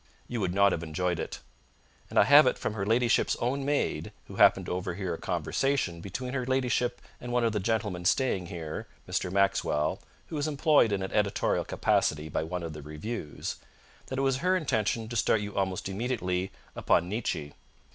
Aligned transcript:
You 0.27 0.39
would 0.41 0.51
not 0.55 0.71
have 0.71 0.81
enjoyed 0.81 1.19
it. 1.19 1.41
And 2.09 2.17
I 2.17 2.23
have 2.23 2.47
it 2.47 2.57
from 2.57 2.73
her 2.73 2.87
ladyship's 2.87 3.35
own 3.35 3.63
maid, 3.63 4.11
who 4.25 4.37
happened 4.37 4.65
to 4.65 4.71
overhear 4.71 5.13
a 5.13 5.17
conversation 5.19 6.01
between 6.01 6.33
her 6.33 6.43
ladyship 6.43 6.99
and 7.21 7.31
one 7.31 7.43
of 7.43 7.51
the 7.51 7.59
gentlemen 7.59 8.05
staying 8.05 8.47
here 8.47 8.87
Mr. 9.07 9.31
Maxwell, 9.31 10.01
who 10.29 10.37
is 10.39 10.47
employed 10.47 10.91
in 10.91 11.03
an 11.03 11.11
editorial 11.11 11.65
capacity 11.65 12.29
by 12.29 12.41
one 12.41 12.63
of 12.63 12.73
the 12.73 12.81
reviews 12.81 13.57
that 14.07 14.17
it 14.17 14.23
was 14.23 14.37
her 14.37 14.57
intention 14.57 15.07
to 15.07 15.15
start 15.15 15.39
you 15.41 15.55
almost 15.55 15.87
immediately 15.87 16.49
upon 16.75 17.07
Nietzsche. 17.07 17.53